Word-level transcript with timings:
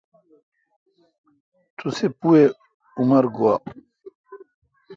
تسی 1.77 2.07
پو 2.19 2.29
اؘ 2.39 2.45
عمر 2.99 3.23
گوا۔ 3.35 3.53